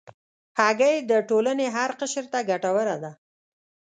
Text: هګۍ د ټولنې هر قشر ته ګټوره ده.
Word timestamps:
هګۍ 0.59 0.95
د 1.09 1.11
ټولنې 1.29 1.67
هر 1.75 1.89
قشر 1.99 2.25
ته 2.33 2.39
ګټوره 2.49 2.95
ده. 3.03 3.11